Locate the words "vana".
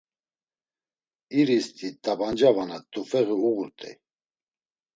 2.55-2.77